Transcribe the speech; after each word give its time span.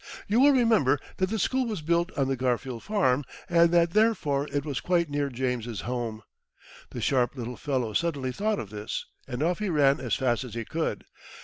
You 0.27 0.39
will 0.39 0.51
remember 0.53 0.97
that 1.17 1.29
the 1.29 1.37
school 1.37 1.67
was 1.67 1.83
built 1.83 2.11
on 2.17 2.27
the 2.27 2.35
Garfield 2.35 2.81
farm, 2.81 3.23
and 3.47 3.69
that 3.69 3.91
therefore 3.91 4.47
it 4.51 4.65
was 4.65 4.79
quite 4.79 5.11
near 5.11 5.29
James's 5.29 5.81
home. 5.81 6.23
The 6.89 7.01
sharp 7.01 7.35
little 7.35 7.55
fellow 7.55 7.93
suddenly 7.93 8.31
thought 8.31 8.57
of 8.57 8.71
this, 8.71 9.05
and 9.27 9.43
off 9.43 9.59
he 9.59 9.69
ran 9.69 9.99
as 9.99 10.15
fast 10.15 10.43
as 10.43 10.55
he 10.55 10.65
could. 10.65 11.05